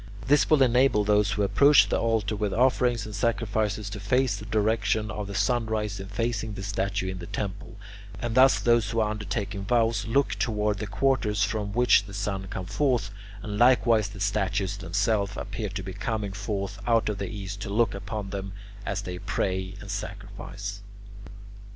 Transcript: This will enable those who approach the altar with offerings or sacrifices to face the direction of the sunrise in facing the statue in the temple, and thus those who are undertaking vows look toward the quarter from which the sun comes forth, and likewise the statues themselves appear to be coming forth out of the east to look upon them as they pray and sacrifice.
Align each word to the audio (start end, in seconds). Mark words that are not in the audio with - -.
This 0.25 0.49
will 0.49 0.63
enable 0.63 1.03
those 1.03 1.29
who 1.33 1.43
approach 1.43 1.89
the 1.89 1.99
altar 1.99 2.35
with 2.35 2.55
offerings 2.55 3.05
or 3.05 3.13
sacrifices 3.13 3.87
to 3.91 3.99
face 3.99 4.35
the 4.35 4.47
direction 4.47 5.11
of 5.11 5.27
the 5.27 5.35
sunrise 5.35 5.99
in 5.99 6.07
facing 6.07 6.55
the 6.55 6.63
statue 6.63 7.07
in 7.07 7.19
the 7.19 7.27
temple, 7.27 7.75
and 8.19 8.33
thus 8.33 8.59
those 8.59 8.89
who 8.89 8.99
are 8.99 9.11
undertaking 9.11 9.63
vows 9.63 10.07
look 10.07 10.29
toward 10.39 10.79
the 10.79 10.87
quarter 10.87 11.35
from 11.35 11.71
which 11.73 12.05
the 12.05 12.15
sun 12.15 12.47
comes 12.47 12.75
forth, 12.75 13.11
and 13.43 13.59
likewise 13.59 14.09
the 14.09 14.19
statues 14.19 14.75
themselves 14.77 15.37
appear 15.37 15.69
to 15.69 15.83
be 15.83 15.93
coming 15.93 16.31
forth 16.33 16.79
out 16.87 17.07
of 17.07 17.19
the 17.19 17.29
east 17.29 17.61
to 17.61 17.69
look 17.69 17.93
upon 17.93 18.31
them 18.31 18.53
as 18.87 19.03
they 19.03 19.19
pray 19.19 19.75
and 19.81 19.91
sacrifice. 19.91 20.81